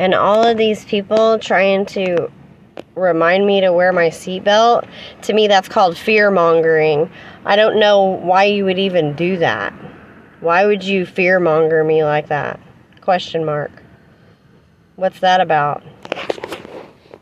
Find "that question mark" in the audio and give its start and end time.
12.28-13.70